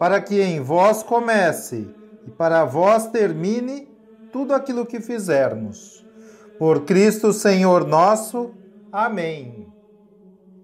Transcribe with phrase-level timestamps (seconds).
[0.00, 1.86] para que em vós comece
[2.26, 3.86] e para vós termine
[4.32, 6.02] tudo aquilo que fizermos.
[6.58, 8.50] Por Cristo Senhor nosso.
[8.90, 9.70] Amém.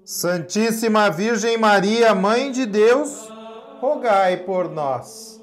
[0.03, 3.31] Santíssima Virgem Maria, Mãe de Deus,
[3.79, 5.39] rogai por nós.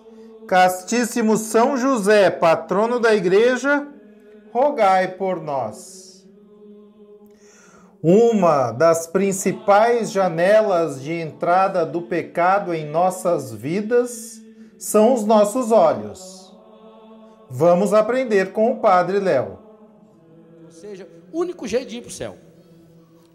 [0.48, 3.88] Castíssimo São José, patrono da Igreja,
[4.52, 6.03] rogai por nós.
[8.06, 14.42] Uma das principais janelas de entrada do pecado em nossas vidas
[14.78, 16.54] são os nossos olhos.
[17.50, 19.58] Vamos aprender com o Padre Léo.
[20.66, 22.36] Ou seja, o único jeito de ir para o céu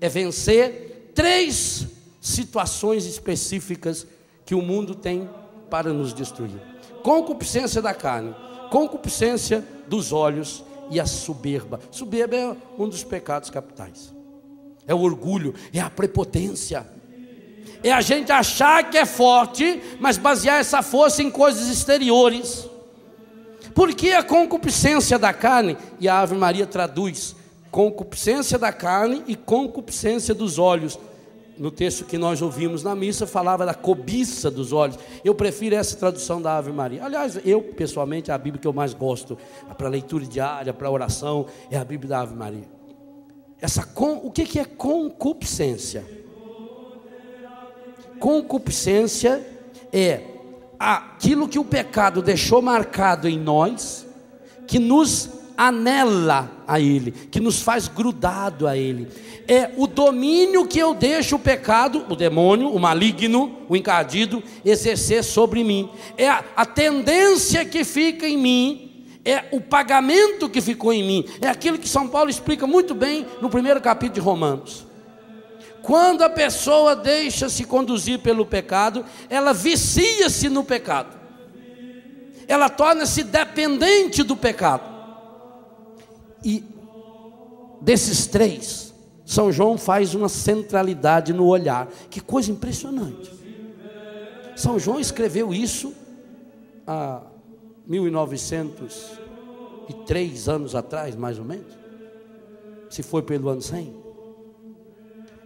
[0.03, 1.87] é vencer três
[2.21, 4.07] situações específicas
[4.45, 5.31] que o mundo tem
[5.71, 6.61] para nos destruir:
[7.03, 8.37] concupiscência da carne,
[8.71, 11.81] concupiscência dos olhos e a soberba.
[11.91, 14.18] Soberba é um dos pecados capitais
[14.89, 16.85] é o orgulho, é a prepotência.
[17.83, 22.67] É a gente achar que é forte, mas basear essa força em coisas exteriores.
[23.75, 27.37] Porque a concupiscência da carne, e a Ave Maria traduz
[27.71, 30.99] concupiscência da carne e concupiscência dos olhos.
[31.57, 34.99] No texto que nós ouvimos na missa, falava da cobiça dos olhos.
[35.25, 37.05] Eu prefiro essa tradução da Ave Maria.
[37.05, 39.37] Aliás, eu, pessoalmente, é a Bíblia que eu mais gosto
[39.77, 42.78] para leitura diária, para oração, é a Bíblia da Ave Maria.
[43.61, 46.05] Essa o que, que é concupiscência?
[48.21, 49.45] Concupiscência
[49.93, 50.21] é
[50.79, 54.07] aquilo que o pecado deixou marcado em nós,
[54.67, 59.09] que nos anela a Ele, que nos faz grudado a Ele.
[59.49, 65.25] É o domínio que eu deixo o pecado, o demônio, o maligno, o encardido, exercer
[65.25, 65.91] sobre mim.
[66.17, 68.88] É a, a tendência que fica em mim
[69.25, 71.25] é o pagamento que ficou em mim.
[71.41, 74.87] É aquilo que São Paulo explica muito bem no primeiro capítulo de Romanos.
[75.83, 81.17] Quando a pessoa deixa se conduzir pelo pecado, ela vicia-se no pecado.
[82.47, 84.83] Ela torna-se dependente do pecado.
[86.45, 86.65] E
[87.81, 88.93] desses três,
[89.25, 91.89] São João faz uma centralidade no olhar.
[92.11, 93.33] Que coisa impressionante.
[94.57, 95.95] São João escreveu isso
[96.87, 97.21] há
[97.89, 101.73] 1903 anos atrás, mais ou menos,
[102.91, 103.97] se foi pelo ano 100.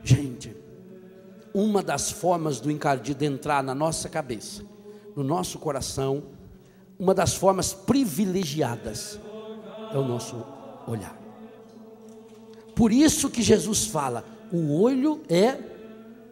[0.03, 0.57] Gente,
[1.55, 4.65] uma das formas do encardido entrar na nossa cabeça,
[5.15, 6.23] no nosso coração,
[6.99, 9.21] uma das formas privilegiadas
[9.93, 10.45] é o nosso
[10.87, 11.19] olhar.
[12.75, 15.59] Por isso que Jesus fala: o olho é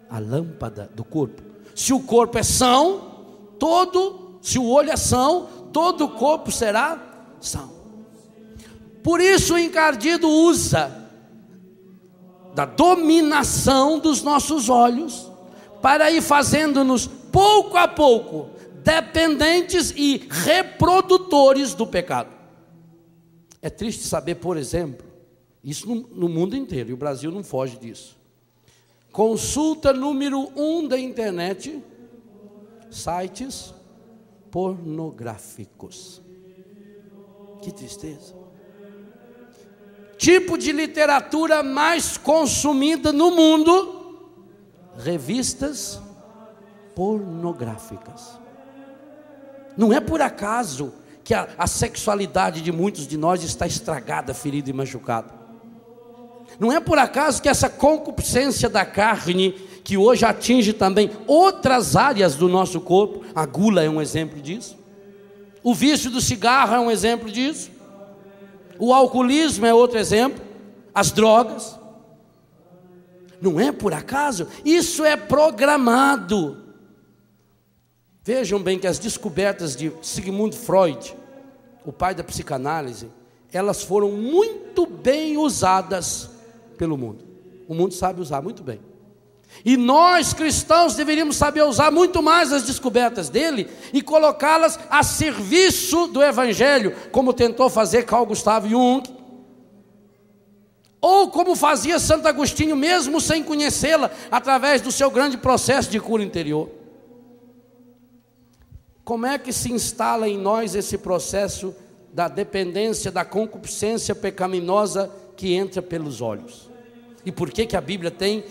[0.08, 1.42] a lâmpada do corpo.
[1.74, 7.26] Se o corpo é são, todo, se o olho é são, todo o corpo será
[7.40, 7.70] são.
[9.02, 10.96] Por isso o encardido usa
[12.54, 15.30] da dominação dos nossos olhos
[15.80, 18.50] para ir fazendo-nos pouco a pouco
[18.82, 22.30] dependentes e reprodutores do pecado.
[23.62, 25.06] É triste saber, por exemplo,
[25.62, 28.16] isso no, no mundo inteiro, e o Brasil não foge disso.
[29.12, 31.82] Consulta número um da internet,
[32.90, 33.74] sites
[34.50, 36.22] pornográficos.
[37.62, 38.34] Que tristeza.
[40.16, 44.28] Tipo de literatura mais consumida no mundo:
[44.96, 46.00] revistas
[46.94, 48.38] pornográficas.
[49.76, 50.92] Não é por acaso
[51.24, 55.32] que a, a, sexualidade de muitos de nós está estragada, ferida e machucada.
[56.58, 62.34] Não é por acaso que essa concupiscência da carne que hoje atinge também outras áreas
[62.34, 63.22] do nosso corpo.
[63.34, 64.78] A gula é um exemplo disso.
[65.62, 67.70] O vício do cigarro é um exemplo disso.
[68.78, 70.42] O alcoolismo é outro exemplo.
[70.94, 71.78] As drogas.
[73.40, 76.58] Não é por acaso, isso é programado.
[78.22, 81.16] Vejam bem que as descobertas de Sigmund Freud,
[81.86, 83.08] o pai da psicanálise,
[83.50, 86.30] elas foram muito bem usadas
[86.76, 87.24] pelo mundo.
[87.66, 88.89] O mundo sabe usar muito bem.
[89.64, 96.06] E nós cristãos deveríamos saber usar muito mais as descobertas dele e colocá-las a serviço
[96.06, 99.02] do Evangelho, como tentou fazer Carl Gustav Jung,
[101.00, 106.22] ou como fazia Santo Agostinho, mesmo sem conhecê-la, através do seu grande processo de cura
[106.22, 106.68] interior.
[109.04, 111.74] Como é que se instala em nós esse processo
[112.12, 116.70] da dependência, da concupiscência pecaminosa que entra pelos olhos?
[117.24, 118.44] E por que, que a Bíblia tem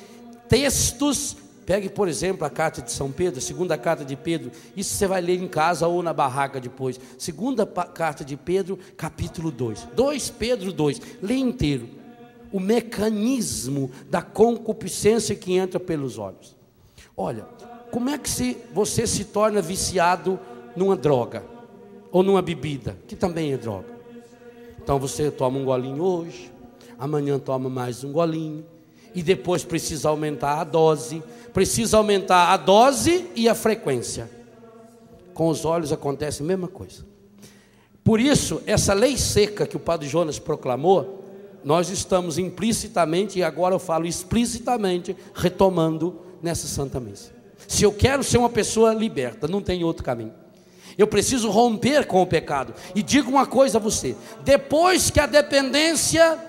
[0.49, 1.37] textos?
[1.65, 5.05] Pegue, por exemplo, a carta de São Pedro, a segunda carta de Pedro, isso você
[5.05, 6.99] vai ler em casa ou na barraca depois.
[7.15, 9.89] Segunda carta de Pedro, capítulo 2.
[9.95, 11.87] 2 Pedro 2, lê inteiro
[12.51, 16.55] o mecanismo da concupiscência que entra pelos olhos.
[17.15, 17.45] Olha,
[17.91, 20.39] como é que se, você se torna viciado
[20.75, 21.43] numa droga
[22.11, 23.99] ou numa bebida, que também é droga?
[24.81, 26.51] Então você toma um golinho hoje,
[26.97, 28.65] amanhã toma mais um golinho,
[29.13, 31.23] e depois precisa aumentar a dose,
[31.53, 34.29] precisa aumentar a dose e a frequência.
[35.33, 37.05] Com os olhos acontece a mesma coisa.
[38.03, 41.25] Por isso, essa lei seca que o Padre Jonas proclamou,
[41.63, 47.31] nós estamos implicitamente, e agora eu falo explicitamente, retomando nessa Santa Missa.
[47.67, 50.33] Se eu quero ser uma pessoa liberta, não tem outro caminho.
[50.97, 52.73] Eu preciso romper com o pecado.
[52.95, 56.48] E digo uma coisa a você: depois que a dependência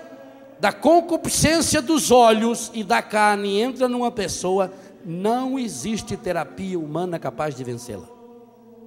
[0.61, 4.71] da concupiscência dos olhos e da carne entra numa pessoa,
[5.03, 8.07] não existe terapia humana capaz de vencê-la.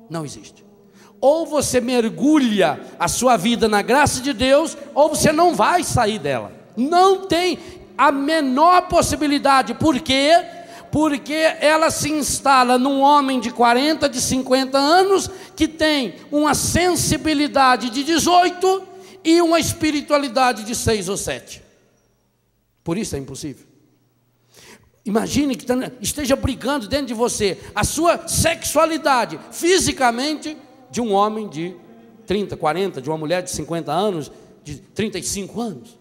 [0.09, 0.65] Não existe
[1.27, 6.19] ou você mergulha a sua vida na graça de Deus, ou você não vai sair
[6.19, 6.53] dela.
[6.77, 7.59] Não tem
[7.97, 9.73] a menor possibilidade.
[9.73, 10.33] Por quê?
[10.93, 17.89] Porque ela se instala num homem de 40, de 50 anos, que tem uma sensibilidade
[17.89, 18.83] de 18
[19.25, 21.64] e uma espiritualidade de 6 ou 7.
[22.85, 23.67] Por isso é impossível.
[25.05, 25.67] Imagine que
[26.01, 30.57] esteja brigando dentro de você a sua sexualidade, fisicamente,
[30.91, 31.75] de um homem de
[32.27, 34.31] 30, 40, de uma mulher de 50 anos,
[34.63, 35.99] de 35 anos.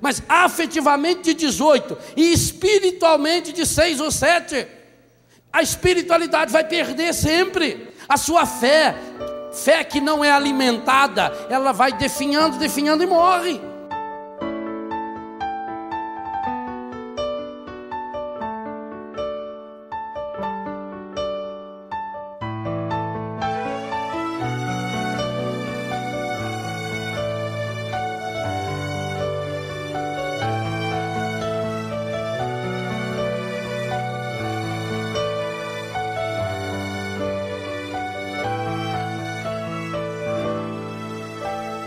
[0.00, 4.66] Mas afetivamente de 18 e espiritualmente de 6 ou 7.
[5.52, 7.88] A espiritualidade vai perder sempre.
[8.08, 8.96] A sua fé,
[9.52, 13.71] fé que não é alimentada, ela vai definhando, definhando e morre.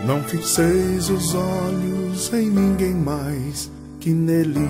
[0.06, 3.68] Não fixeis os olhos em ninguém mais
[3.98, 4.68] que nele.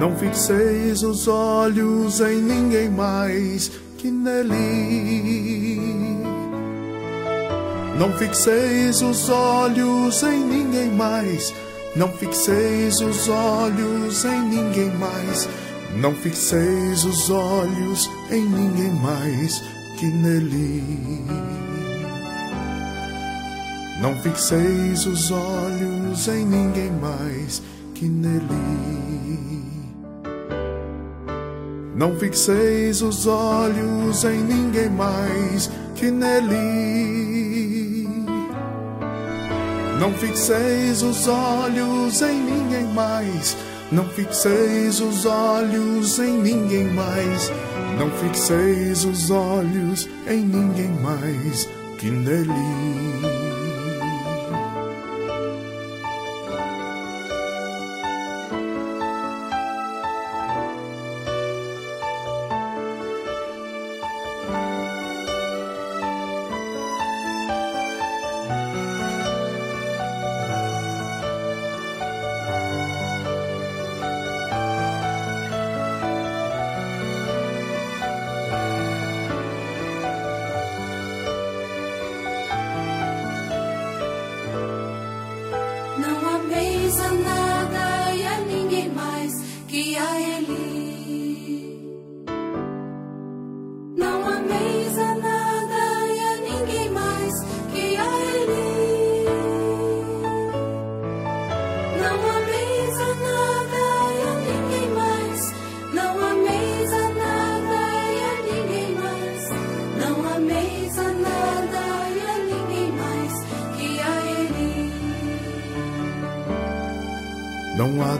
[0.00, 4.56] Não fixeis os olhos em ninguém mais que nele.
[7.96, 11.54] Não fixeis os olhos em ninguém mais.
[11.94, 15.48] Não fixeis os olhos em ninguém mais.
[15.94, 19.62] Não fixeis os olhos em ninguém mais
[20.00, 20.82] que nele.
[24.02, 27.62] Não fixeis os olhos em ninguém mais
[27.94, 28.42] que nele.
[31.94, 38.08] Não fixeis os olhos em ninguém mais que nele.
[40.00, 43.56] Não fixeis os olhos em ninguém mais.
[43.92, 47.52] Não fixeis os olhos em ninguém mais.
[48.00, 51.68] Não fixeis os olhos em ninguém mais
[51.98, 53.31] que nele.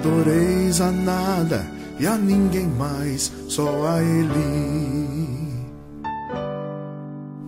[0.03, 1.65] Adoreis a nada
[2.01, 5.63] e a ninguém mais, só a Ele.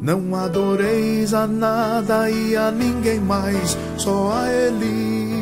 [0.00, 5.34] Não adoreis a nada e a ninguém mais, só a Ele.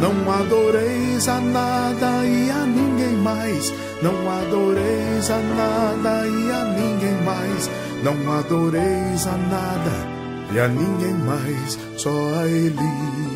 [0.00, 3.70] Não adoreis a nada e a ninguém mais,
[4.02, 7.70] não adoreis a nada e a ninguém mais,
[8.02, 10.08] não adoreis a nada
[10.54, 12.08] e a ninguém mais, só
[12.40, 13.27] a Ele.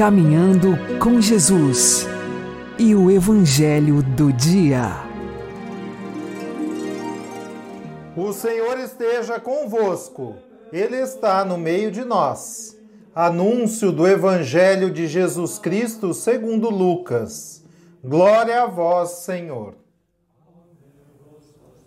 [0.00, 2.06] Caminhando com Jesus
[2.78, 4.92] e o Evangelho do Dia.
[8.16, 10.36] O Senhor esteja convosco,
[10.72, 12.78] Ele está no meio de nós.
[13.14, 17.62] Anúncio do Evangelho de Jesus Cristo segundo Lucas.
[18.02, 19.74] Glória a vós, Senhor.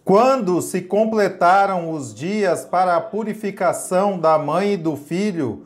[0.05, 5.65] Quando se completaram os dias para a purificação da mãe e do filho,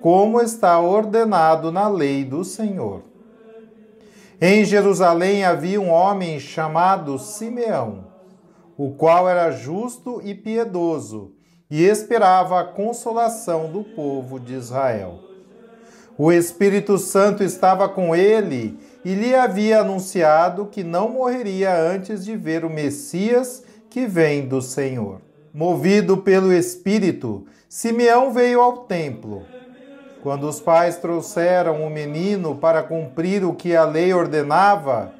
[0.00, 3.02] como está ordenado na lei do Senhor.
[4.40, 8.06] Em Jerusalém havia um homem chamado Simeão,
[8.76, 11.32] o qual era justo e piedoso
[11.68, 15.18] e esperava a consolação do povo de Israel.
[16.16, 22.36] O Espírito Santo estava com ele e lhe havia anunciado que não morreria antes de
[22.36, 25.20] ver o Messias que vem do Senhor.
[25.52, 29.44] Movido pelo Espírito, Simeão veio ao templo
[30.22, 35.12] quando os pais trouxeram o menino para cumprir o que a lei ordenava,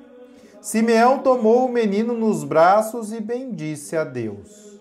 [0.61, 4.81] Simeão tomou o menino nos braços e bendisse a Deus.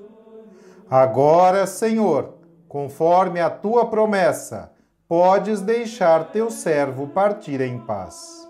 [0.89, 2.33] Agora, Senhor,
[2.67, 4.71] conforme a tua promessa,
[5.07, 8.47] podes deixar teu servo partir em paz.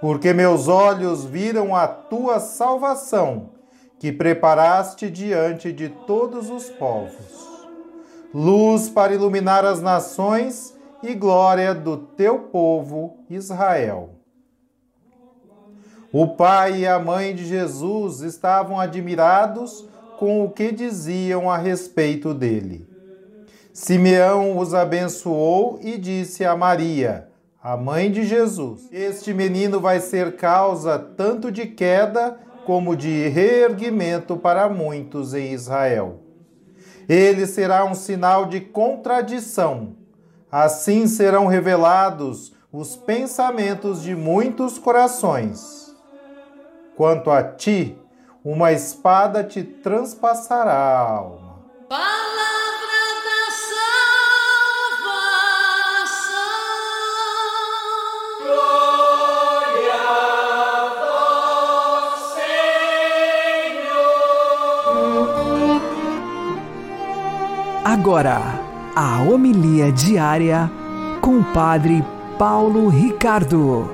[0.00, 3.50] Porque meus olhos viram a tua salvação,
[3.98, 7.52] que preparaste diante de todos os povos.
[8.34, 10.71] Luz para iluminar as nações
[11.02, 14.10] e glória do teu povo Israel.
[16.12, 19.86] O pai e a mãe de Jesus estavam admirados
[20.18, 22.86] com o que diziam a respeito dele.
[23.72, 27.28] Simeão os abençoou e disse a Maria,
[27.62, 34.36] a mãe de Jesus: Este menino vai ser causa tanto de queda como de reerguimento
[34.36, 36.20] para muitos em Israel.
[37.08, 40.01] Ele será um sinal de contradição
[40.52, 45.96] Assim serão revelados os pensamentos de muitos corações.
[46.94, 47.98] Quanto a ti,
[48.44, 51.62] uma espada te transpassará a alma.
[51.88, 53.50] Palavra da
[55.00, 55.32] salvação.
[58.42, 60.92] Glória a
[62.04, 62.20] vós,
[63.74, 64.10] Senhor.
[67.86, 68.51] Agora
[68.94, 70.70] a homilia diária
[71.22, 72.04] com o Padre
[72.38, 73.90] Paulo Ricardo.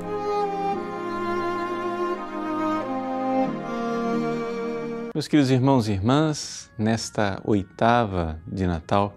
[5.14, 9.14] Meus queridos irmãos e irmãs, nesta oitava de Natal,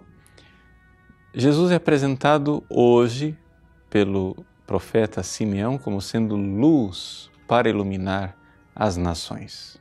[1.34, 3.36] Jesus é apresentado hoje
[3.90, 8.36] pelo profeta Simeão como sendo luz para iluminar
[8.72, 9.80] as nações.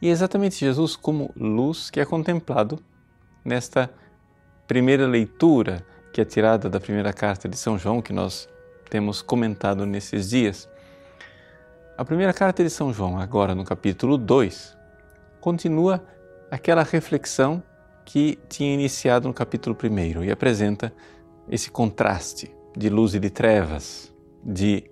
[0.00, 2.78] E é exatamente Jesus como luz que é contemplado
[3.44, 3.90] nesta
[4.72, 8.48] primeira leitura que é tirada da primeira carta de São João que nós
[8.88, 10.66] temos comentado nesses dias.
[11.94, 14.74] A primeira carta de São João, agora no capítulo 2,
[15.42, 16.02] continua
[16.50, 17.62] aquela reflexão
[18.02, 20.90] que tinha iniciado no capítulo 1 e apresenta
[21.50, 24.10] esse contraste de luz e de trevas,
[24.42, 24.90] de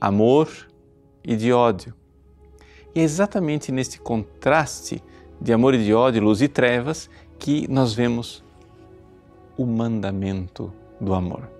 [0.00, 0.48] amor
[1.24, 1.92] e de ódio.
[2.94, 5.02] E é exatamente neste contraste
[5.40, 8.46] de amor e de ódio, luz e trevas, que nós vemos
[9.58, 11.50] o mandamento do amor.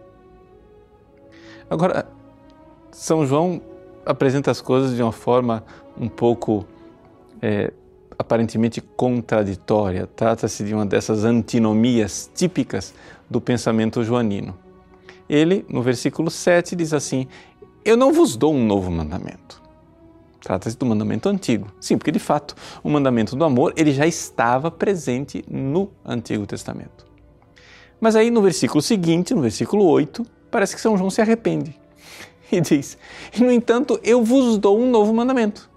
[1.69, 2.09] Agora,
[2.91, 3.61] São João
[4.07, 5.63] apresenta as coisas de uma forma
[6.01, 6.65] um pouco
[7.43, 7.73] é,
[8.19, 10.07] aparentemente contraditória.
[10.07, 12.95] Trata-se de uma dessas antinomias típicas
[13.29, 14.57] do pensamento joanino.
[15.29, 17.27] Ele, no versículo 7, diz assim:
[17.85, 19.61] Eu não vos dou um novo mandamento.
[20.41, 21.71] Trata-se do mandamento antigo.
[21.81, 27.08] Sim, porque de fato o mandamento do amor ele já estava presente no Antigo Testamento.
[28.01, 31.75] Mas aí no versículo seguinte, no versículo 8, parece que São João se arrepende
[32.51, 32.97] e diz:
[33.39, 35.69] No entanto, eu vos dou um novo mandamento.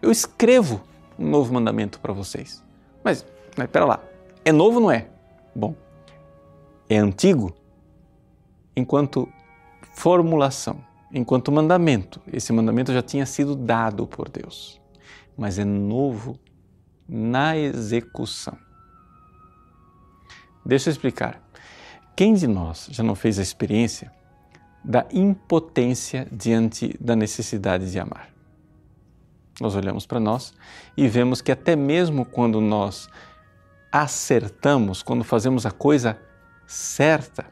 [0.00, 0.80] Eu escrevo
[1.18, 2.62] um novo mandamento para vocês.
[3.04, 3.24] Mas,
[3.56, 4.00] mas pera lá,
[4.44, 5.06] é novo não é?
[5.54, 5.74] Bom,
[6.88, 7.54] é antigo
[8.74, 9.28] enquanto
[9.94, 12.20] formulação, enquanto mandamento.
[12.32, 14.80] Esse mandamento já tinha sido dado por Deus,
[15.36, 16.38] mas é novo
[17.08, 18.56] na execução.
[20.64, 21.42] Deixa eu explicar.
[22.14, 24.12] Quem de nós já não fez a experiência
[24.84, 28.28] da impotência diante da necessidade de amar?
[29.60, 30.52] Nós olhamos para nós
[30.96, 33.08] e vemos que até mesmo quando nós
[33.90, 36.18] acertamos, quando fazemos a coisa
[36.66, 37.46] certa,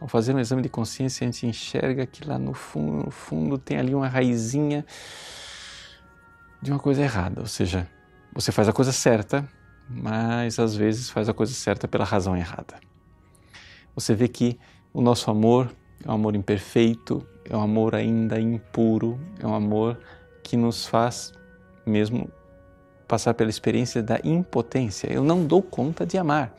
[0.00, 3.58] ao fazer um exame de consciência, a gente enxerga que lá no fundo, no fundo
[3.58, 4.84] tem ali uma raizinha
[6.62, 7.40] de uma coisa errada.
[7.40, 7.86] Ou seja,
[8.32, 9.46] você faz a coisa certa,
[9.88, 12.89] mas às vezes faz a coisa certa pela razão errada.
[13.94, 14.58] Você vê que
[14.92, 15.70] o nosso amor
[16.04, 19.98] é um amor imperfeito, é um amor ainda impuro, é um amor
[20.42, 21.32] que nos faz
[21.84, 22.30] mesmo
[23.06, 25.12] passar pela experiência da impotência.
[25.12, 26.54] Eu não dou conta de amar.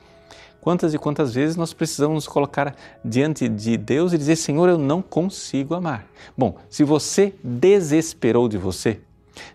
[0.59, 4.77] Quantas e quantas vezes nós precisamos nos colocar diante de Deus e dizer: Senhor, eu
[4.77, 6.05] não consigo amar.
[6.37, 9.01] Bom, se você desesperou de você,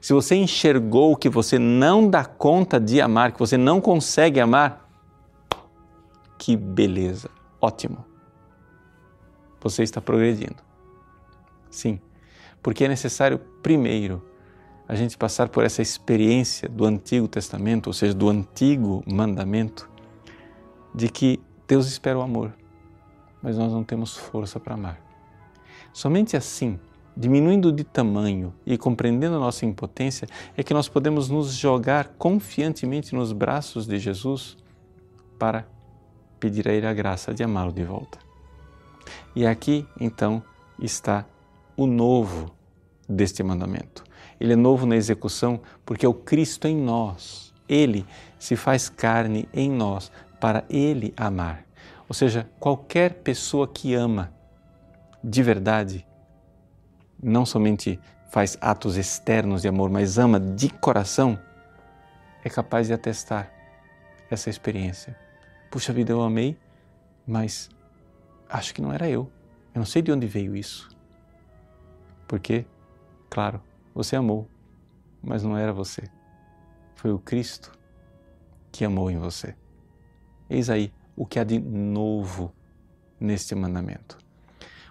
[0.01, 4.89] se você enxergou que você não dá conta de amar, que você não consegue amar,
[6.39, 7.31] que beleza,
[7.67, 8.05] ótimo.
[9.61, 10.63] Você está progredindo.
[11.71, 12.01] Sim,
[12.63, 14.23] porque é necessário primeiro
[14.89, 19.91] a gente passar por essa experiência do Antigo Testamento, ou seja, do antigo mandamento,
[20.95, 22.55] de que Deus espera o amor,
[23.43, 25.01] mas nós não temos força para amar.
[25.93, 26.79] Somente assim,
[27.17, 33.15] diminuindo de tamanho e compreendendo a nossa impotência, é que nós podemos nos jogar confiantemente
[33.15, 34.57] nos braços de Jesus
[35.37, 35.67] para
[36.39, 38.19] pedir a Ele a graça de amá-lo de volta.
[39.35, 40.43] E aqui, então,
[40.79, 41.25] está
[41.77, 42.51] o novo
[43.09, 44.05] deste mandamento.
[44.41, 47.53] Ele é novo na execução porque é o Cristo em nós.
[47.69, 48.07] Ele
[48.39, 51.65] se faz carne em nós para Ele amar.
[52.09, 54.33] Ou seja, qualquer pessoa que ama
[55.23, 56.07] de verdade,
[57.21, 57.99] não somente
[58.31, 61.39] faz atos externos de amor, mas ama de coração,
[62.45, 63.51] é capaz de atestar
[64.31, 65.26] essa experiência.
[65.71, 66.57] Puxa vida, eu amei,
[67.27, 67.69] mas
[68.49, 69.31] acho que não era eu.
[69.75, 70.89] Eu não sei de onde veio isso.
[72.27, 72.65] Porque,
[73.29, 73.61] claro,
[73.95, 74.49] você amou,
[75.23, 76.05] mas não era você.
[76.95, 77.73] Foi o Cristo
[78.73, 79.55] que amou em você.
[80.49, 82.53] Eis aí o que há de novo
[83.19, 84.19] neste mandamento.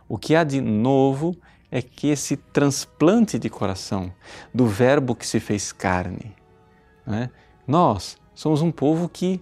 [0.08, 1.36] O que há de novo
[1.72, 4.14] é que esse transplante de coração
[4.54, 6.36] do Verbo que se fez carne.
[7.06, 7.30] Né?
[7.68, 9.42] Nós somos um povo que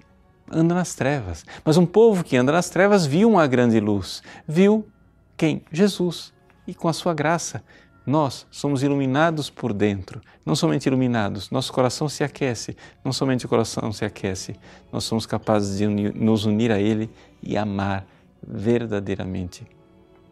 [0.53, 4.21] anda nas trevas, mas um povo que anda nas trevas viu uma grande luz.
[4.47, 4.87] Viu
[5.35, 5.63] quem?
[5.71, 6.31] Jesus.
[6.65, 7.63] E com a sua graça
[8.05, 13.49] nós somos iluminados por dentro, não somente iluminados, nosso coração se aquece, não somente o
[13.49, 14.55] coração se aquece,
[14.91, 17.09] nós somos capazes de nos unir a Ele
[17.41, 18.05] e amar
[18.45, 19.65] verdadeiramente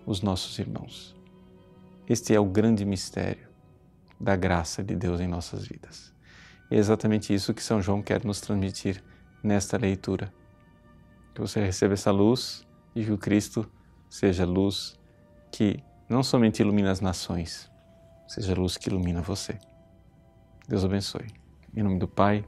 [0.06, 1.16] os nossos irmãos.
[2.10, 3.48] Este é o grande mistério
[4.20, 6.14] da graça de Deus em nossas vidas.
[6.70, 9.02] É exatamente isso que São João quer nos transmitir
[9.44, 10.34] nesta leitura.
[11.34, 13.70] Que você receba essa luz e que o Cristo
[14.10, 15.00] seja luz
[15.52, 17.72] que não somente ilumina as nações,
[18.28, 19.58] seja luz que ilumina você.
[20.68, 21.28] Deus abençoe.
[21.76, 22.46] Em nome do Pai,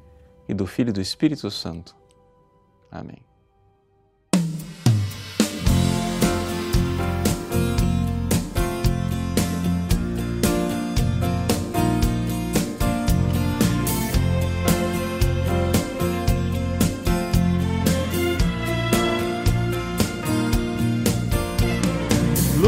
[0.48, 1.96] e do Filho e do Espírito Santo.
[2.92, 3.33] Amém.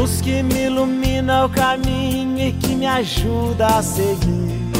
[0.06, 4.70] Luz que me ilumina o caminho e que me ajuda a seguir.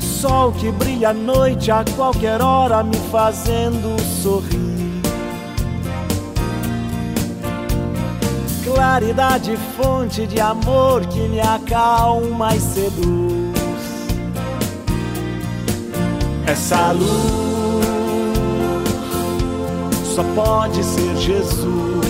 [0.00, 5.00] Sol que brilha à noite a qualquer hora, me fazendo sorrir.
[8.64, 13.54] Claridade, fonte de amor que me acalma e seduz.
[16.48, 17.45] Essa luz
[20.16, 22.06] só pode ser Jesus.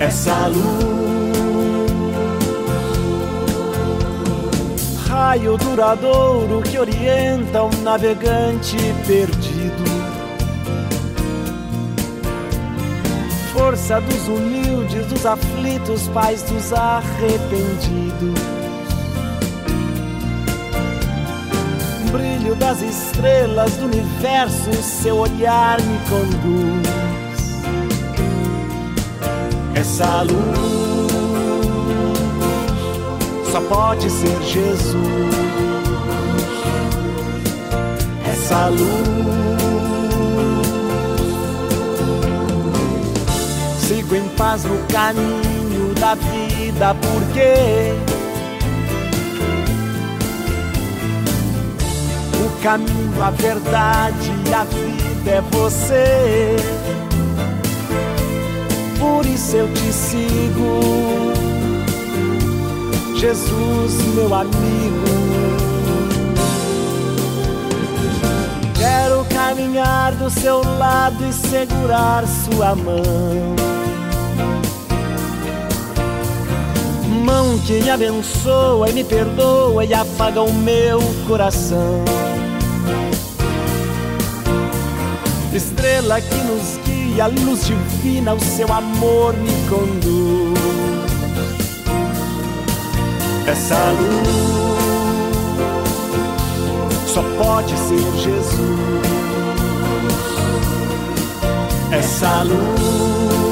[0.00, 0.64] Essa luz,
[5.06, 9.92] raio duradouro que orienta um navegante perdido.
[13.52, 18.61] Força dos humildes, dos aflitos, paz dos arrependidos.
[22.52, 27.62] Brilho das estrelas do universo, seu olhar me conduz.
[29.74, 31.12] Essa luz
[33.50, 34.94] só pode ser Jesus.
[38.30, 38.82] Essa luz
[43.80, 48.11] sigo em paz no caminho da vida, porque
[52.62, 56.56] caminho, a verdade e a vida é você.
[58.98, 61.32] Por isso eu te sigo,
[63.16, 65.12] Jesus, meu amigo.
[68.76, 73.56] Quero caminhar do seu lado e segurar sua mão.
[77.24, 82.21] Mão que me abençoa e me perdoa e apaga o meu coração.
[85.82, 90.56] Estrela que nos guia, luz divina, o seu amor me conduz.
[93.48, 94.28] Essa luz
[97.08, 98.78] só pode ser Jesus.
[101.90, 103.51] Essa luz.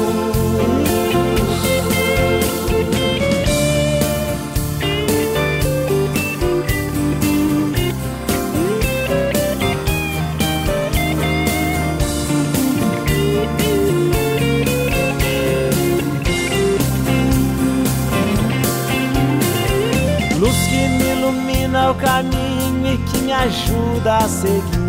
[22.01, 24.81] Caminho e que me ajuda a seguir.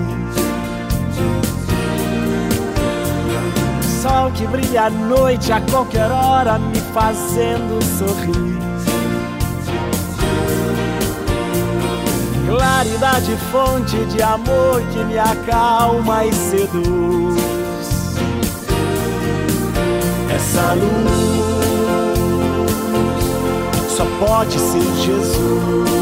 [4.00, 8.52] Sol que brilha à noite a qualquer hora, me fazendo sorrir.
[12.46, 17.36] Claridade, fonte de amor que me acalma e seduz.
[20.34, 21.32] Essa luz
[23.96, 26.01] só pode ser Jesus.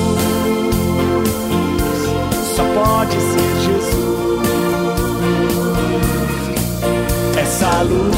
[3.11, 3.91] pode ser Jesus.
[7.37, 8.15] Essa luz.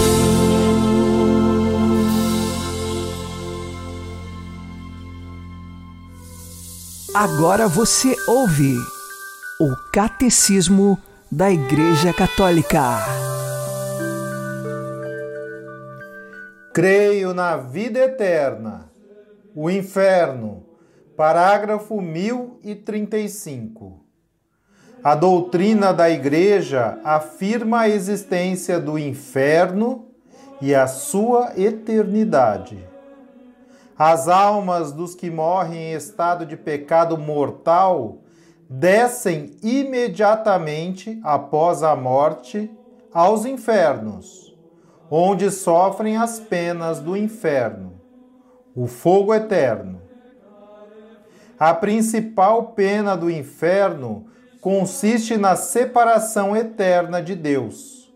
[7.16, 8.76] Agora você ouve
[9.60, 10.98] o Catecismo
[11.32, 13.00] da Igreja Católica.
[16.74, 18.90] Creio na vida eterna.
[19.56, 20.66] O inferno.
[21.16, 24.03] Parágrafo 1035.
[25.04, 30.06] A doutrina da Igreja afirma a existência do inferno
[30.62, 32.88] e a sua eternidade.
[34.00, 38.20] As almas dos que morrem em estado de pecado mortal
[38.70, 42.72] descem imediatamente após a morte
[43.14, 44.56] aos infernos,
[45.12, 48.00] onde sofrem as penas do inferno,
[48.74, 50.02] o fogo eterno.
[51.60, 54.32] A principal pena do inferno
[54.64, 58.10] consiste na separação eterna de Deus,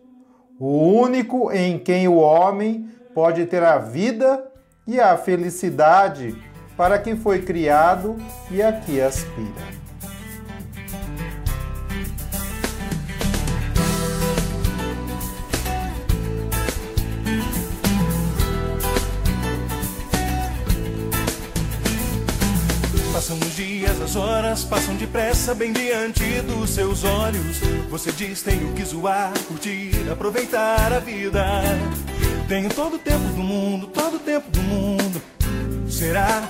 [0.57, 4.49] o único em quem o homem pode ter a vida
[4.87, 6.41] e a felicidade
[6.77, 8.15] para que foi criado
[8.49, 9.76] e a que aspira.
[24.07, 27.59] As horas passam depressa bem diante dos seus olhos.
[27.89, 31.43] Você diz: Tenho que zoar, curtir, aproveitar a vida.
[32.47, 35.21] Tenho todo o tempo do mundo, todo o tempo do mundo.
[35.89, 36.49] Será?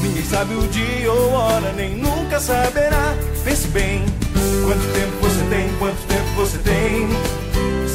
[0.00, 3.14] Ninguém sabe o dia ou hora, nem nunca saberá.
[3.44, 4.02] Pense bem:
[4.64, 7.45] quanto tempo você tem, quanto tempo você tem.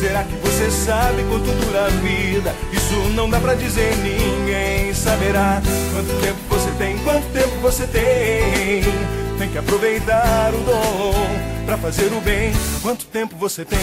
[0.01, 2.55] Será que você sabe quanto dura a vida?
[2.73, 5.61] Isso não dá pra dizer, ninguém saberá.
[5.93, 8.81] Quanto tempo você tem, quanto tempo você tem.
[9.37, 11.13] Tem que aproveitar o dom
[11.67, 12.51] pra fazer o bem.
[12.81, 13.77] Quanto tempo você tem?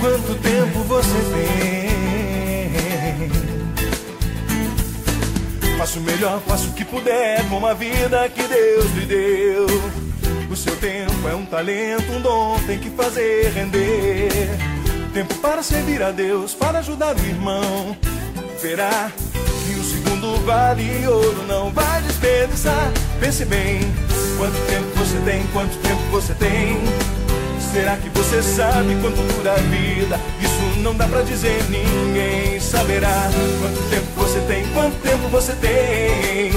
[0.00, 3.30] Quanto tempo você tem?
[5.76, 10.09] Faça o melhor, faça o que puder com a vida que Deus lhe deu.
[10.50, 14.28] O seu tempo é um talento, um dom, tem que fazer render.
[15.14, 17.96] Tempo para servir a Deus, para ajudar o irmão.
[18.60, 19.12] Verá
[19.64, 22.90] que o segundo vale ouro, não vai desperdiçar.
[23.20, 23.78] Pense bem,
[24.36, 26.78] quanto tempo você tem, quanto tempo você tem.
[27.72, 30.18] Será que você sabe quanto dura a vida?
[30.40, 33.30] Isso não dá pra dizer, ninguém saberá.
[33.60, 36.50] Quanto tempo você tem, quanto tempo você tem.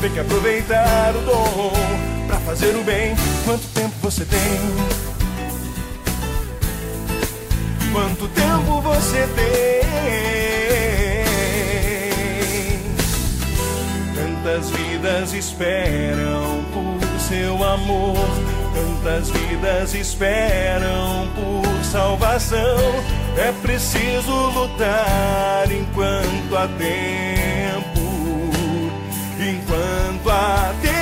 [0.00, 2.11] Tem que aproveitar o dom
[2.52, 3.14] fazer o bem.
[3.46, 4.38] Quanto tempo você tem?
[7.90, 9.82] Quanto tempo você tem?
[14.14, 18.28] Tantas vidas esperam por seu amor.
[18.74, 22.76] Tantas vidas esperam por salvação.
[23.38, 28.02] É preciso lutar enquanto há tempo.
[29.40, 31.01] Enquanto há tempo.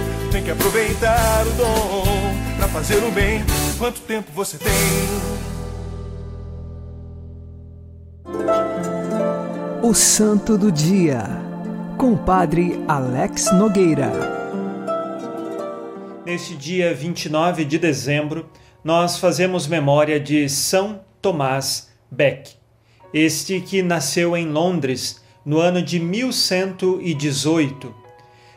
[0.31, 2.03] Tem que aproveitar o dom
[2.55, 3.43] pra fazer o bem.
[3.77, 4.71] Quanto tempo você tem?
[9.83, 11.23] O Santo do Dia,
[11.97, 14.09] com o Padre Alex Nogueira.
[16.25, 18.49] Neste dia 29 de dezembro,
[18.85, 22.51] nós fazemos memória de São Tomás Beck,
[23.13, 27.93] este que nasceu em Londres no ano de 1118.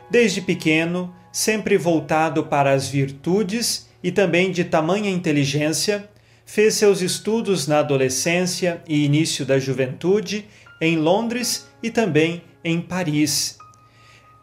[0.09, 6.09] Desde pequeno, sempre voltado para as virtudes e também de tamanha inteligência,
[6.45, 10.45] fez seus estudos na adolescência e início da juventude
[10.79, 13.57] em Londres e também em Paris.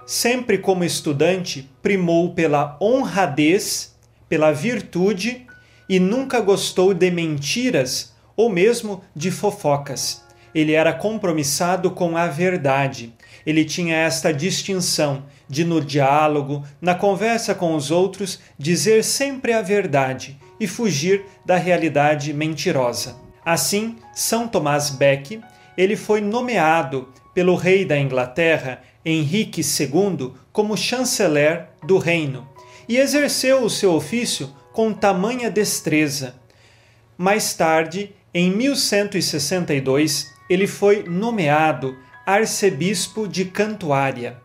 [0.05, 3.97] Sempre como estudante, primou pela honradez,
[4.29, 5.47] pela virtude
[5.89, 10.23] e nunca gostou de mentiras ou mesmo de fofocas.
[10.55, 13.15] Ele era compromissado com a verdade.
[13.47, 19.63] Ele tinha esta distinção de, no diálogo, na conversa com os outros, dizer sempre a
[19.63, 23.17] verdade e fugir da realidade mentirosa.
[23.45, 25.41] Assim, São Tomás Beck,
[25.77, 32.53] ele foi nomeado pelo rei da Inglaterra, Henrique II, como chanceler do reino
[32.89, 36.35] e exerceu o seu ofício com tamanha destreza.
[37.17, 44.41] Mais tarde, em 1162, ele foi nomeado arcebispo de Cantuária.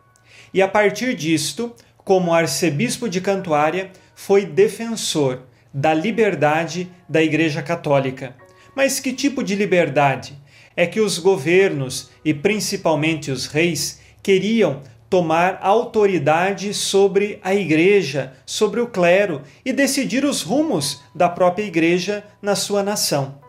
[0.54, 8.36] E a partir disto, como arcebispo de Cantuária, foi defensor da liberdade da Igreja Católica.
[8.76, 10.38] Mas que tipo de liberdade?
[10.76, 18.82] É que os governos e principalmente os reis queriam tomar autoridade sobre a igreja, sobre
[18.82, 23.40] o clero e decidir os rumos da própria igreja na sua nação.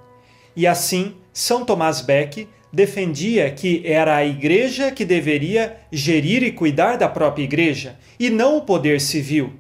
[0.55, 6.97] E assim, São Tomás Beck defendia que era a igreja que deveria gerir e cuidar
[6.97, 9.55] da própria igreja e não o poder civil.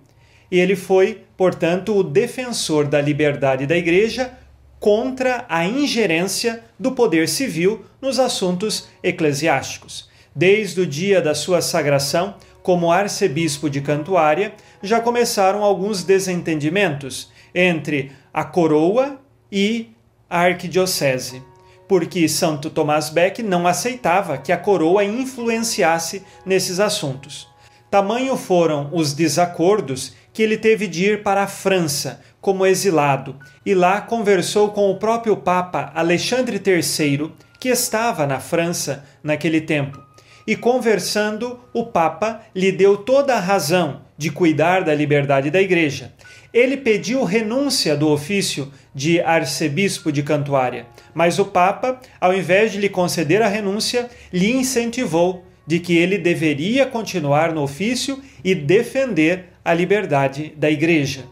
[0.50, 4.32] E ele foi, portanto, o defensor da liberdade da igreja
[4.80, 10.08] contra a ingerência do poder civil nos assuntos eclesiásticos.
[10.34, 18.12] Desde o dia da sua sagração, como arcebispo de Cantuária, já começaram alguns desentendimentos entre
[18.32, 19.18] a coroa
[19.50, 19.88] e
[20.28, 21.42] a arquidiocese.
[21.88, 27.48] Porque Santo Tomás Beck não aceitava que a coroa influenciasse nesses assuntos.
[27.90, 33.74] Tamanho foram os desacordos que ele teve de ir para a França como exilado e
[33.74, 40.00] lá conversou com o próprio Papa Alexandre III, que estava na França naquele tempo.
[40.46, 46.12] E conversando, o Papa lhe deu toda a razão de cuidar da liberdade da Igreja.
[46.52, 52.78] Ele pediu renúncia do ofício de arcebispo de Cantuária, mas o Papa, ao invés de
[52.78, 59.50] lhe conceder a renúncia, lhe incentivou de que ele deveria continuar no ofício e defender
[59.62, 61.26] a liberdade da Igreja.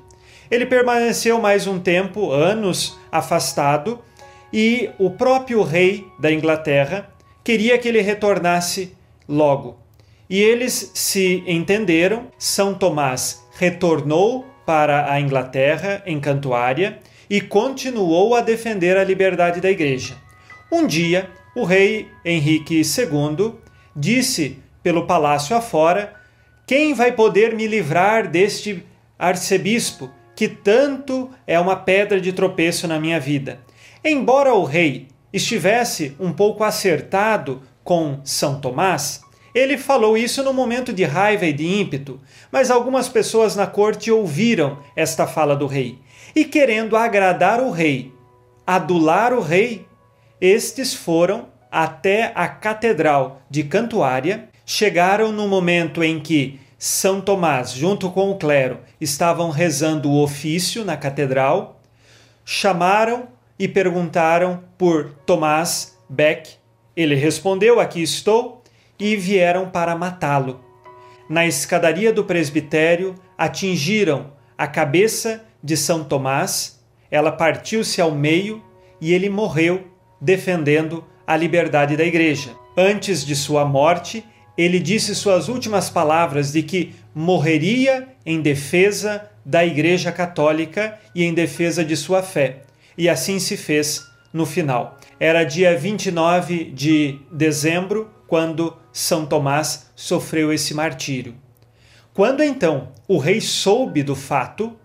[0.51, 4.01] Ele permaneceu mais um tempo, anos, afastado,
[4.53, 7.09] e o próprio rei da Inglaterra
[7.43, 8.93] queria que ele retornasse
[9.29, 9.79] logo.
[10.29, 12.29] E eles se entenderam.
[12.39, 16.99] São Tomás retornou para a Inglaterra, em Cantuária,
[17.31, 20.17] e continuou a defender a liberdade da igreja.
[20.71, 23.55] Um dia, o rei Henrique II
[23.95, 26.13] disse pelo palácio afora:
[26.67, 28.85] Quem vai poder me livrar deste
[29.19, 33.61] arcebispo que tanto é uma pedra de tropeço na minha vida?
[34.05, 39.21] Embora o rei estivesse um pouco acertado com São Tomás,
[39.57, 42.21] ele falou isso no momento de raiva e de ímpeto,
[42.53, 45.99] mas algumas pessoas na corte ouviram esta fala do rei
[46.35, 48.13] e, querendo agradar o rei,
[48.67, 49.87] adular o rei,
[50.39, 58.11] estes foram até a catedral de Cantuária, chegaram no momento em que São Tomás, junto
[58.11, 61.81] com o clero, estavam rezando o ofício na catedral,
[62.45, 66.57] chamaram e perguntaram por Tomás Beck.
[66.95, 68.63] Ele respondeu: Aqui estou
[68.99, 70.61] e vieram para matá-lo.
[71.29, 76.81] Na escadaria do presbitério, atingiram a cabeça de São Tomás,
[77.11, 78.63] ela partiu-se ao meio
[79.01, 79.87] e ele morreu
[80.21, 82.51] defendendo a liberdade da igreja.
[82.77, 84.25] Antes de sua morte,
[84.57, 91.35] ele disse suas últimas palavras de que morreria em defesa da Igreja Católica e em
[91.35, 92.63] defesa de sua fé.
[92.97, 94.99] E assim se fez no final.
[95.21, 101.35] Era dia 29 de dezembro quando São Tomás sofreu esse martírio.
[102.13, 104.77] Quando então o rei soube do fato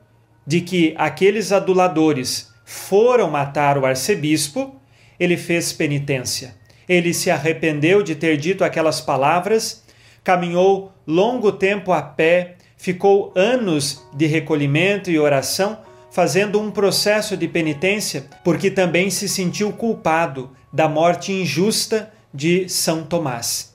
[0.45, 4.75] de que aqueles aduladores foram matar o arcebispo,
[5.19, 6.55] ele fez penitência.
[6.89, 9.83] Ele se arrependeu de ter dito aquelas palavras,
[10.23, 15.79] caminhou longo tempo a pé, ficou anos de recolhimento e oração,
[16.11, 23.03] fazendo um processo de penitência, porque também se sentiu culpado da morte injusta de São
[23.03, 23.73] Tomás.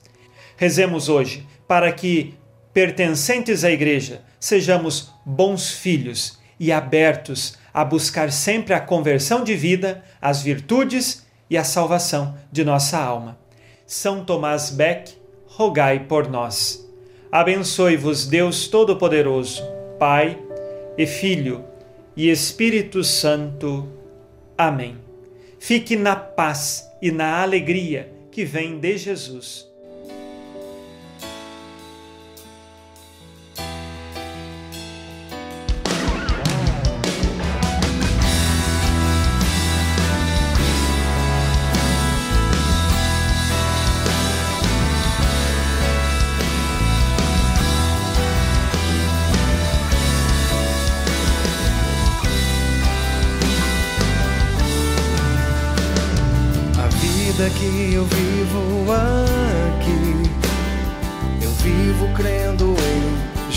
[0.55, 2.33] Rezemos hoje para que,
[2.73, 10.03] pertencentes à Igreja, sejamos bons filhos e abertos a buscar sempre a conversão de vida,
[10.21, 13.37] as virtudes e a salvação de nossa alma.
[13.85, 15.13] São Tomás Beck,
[15.45, 16.85] rogai por nós.
[17.31, 19.63] Abençoe-vos Deus Todo-Poderoso,
[19.99, 20.37] Pai
[20.97, 21.63] e Filho
[22.15, 23.87] e Espírito Santo.
[24.57, 24.97] Amém.
[25.59, 29.66] Fique na paz e na alegria que vem de Jesus.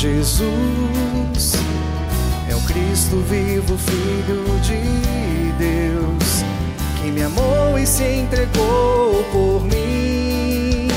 [0.00, 1.52] Jesus.
[2.48, 6.42] É o Cristo vivo, Filho de Deus,
[7.02, 10.88] que me amou e se entregou por mim.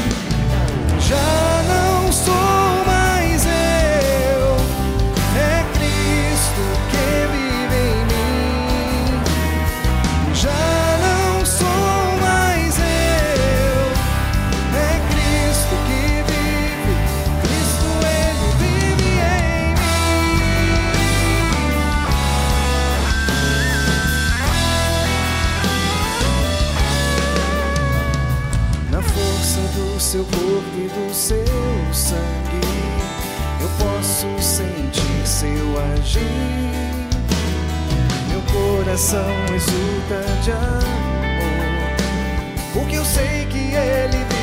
[1.01, 2.62] Já não sou
[35.43, 37.09] seu agir.
[38.29, 40.83] Meu coração exulta de amor,
[42.73, 44.42] porque eu sei que Ele vive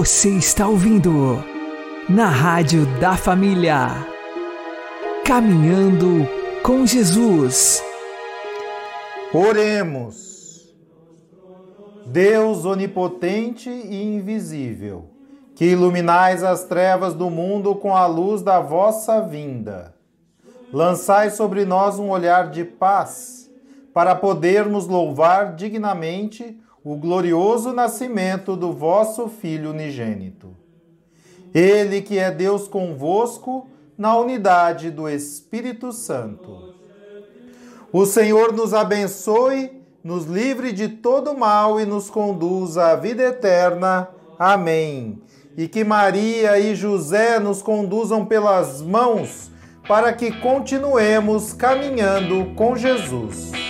[0.00, 1.44] Você está ouvindo
[2.08, 3.88] na Rádio da Família.
[5.26, 6.26] Caminhando
[6.62, 7.82] com Jesus.
[9.30, 10.74] Oremos.
[12.06, 15.10] Deus onipotente e invisível,
[15.54, 19.94] que iluminais as trevas do mundo com a luz da vossa vinda.
[20.72, 23.50] Lançai sobre nós um olhar de paz,
[23.92, 30.56] para podermos louvar dignamente o glorioso nascimento do vosso Filho unigênito.
[31.52, 33.68] Ele que é Deus convosco
[33.98, 36.74] na unidade do Espírito Santo.
[37.92, 44.08] O Senhor nos abençoe, nos livre de todo mal e nos conduza à vida eterna.
[44.38, 45.20] Amém.
[45.56, 49.50] E que Maria e José nos conduzam pelas mãos
[49.86, 53.69] para que continuemos caminhando com Jesus.